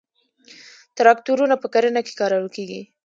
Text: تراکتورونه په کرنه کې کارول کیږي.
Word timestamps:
تراکتورونه 0.97 1.55
په 1.59 1.67
کرنه 1.73 2.01
کې 2.05 2.13
کارول 2.19 2.47
کیږي. 2.55 2.81